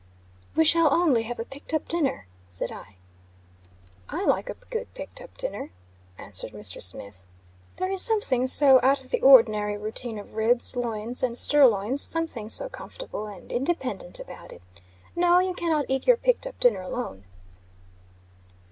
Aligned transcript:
"We 0.55 0.65
shall 0.65 0.91
only 0.91 1.21
have 1.25 1.37
a 1.37 1.45
picked 1.45 1.75
up 1.75 1.87
dinner," 1.87 2.25
said 2.49 2.71
I. 2.71 2.95
"I 4.09 4.25
like 4.25 4.49
a 4.49 4.55
good 4.71 4.91
picked 4.95 5.21
up 5.21 5.37
dinner," 5.37 5.69
answered 6.17 6.53
Mr. 6.53 6.81
Smith. 6.81 7.23
"There 7.75 7.87
is 7.91 8.01
something 8.01 8.47
so 8.47 8.79
out 8.81 9.01
of 9.01 9.09
the 9.11 9.21
ordinary 9.21 9.77
routine 9.77 10.17
of 10.17 10.33
ribs, 10.33 10.75
loins, 10.75 11.21
and 11.21 11.37
sirloins 11.37 12.01
something 12.01 12.49
so 12.49 12.67
comfortable 12.67 13.27
and 13.27 13.51
independent 13.51 14.19
about 14.19 14.51
it. 14.51 14.63
No, 15.15 15.37
you 15.37 15.53
cannot 15.53 15.85
eat 15.87 16.07
your 16.07 16.17
picked 16.17 16.47
up 16.47 16.59
dinner 16.59 16.81
alone." 16.81 17.25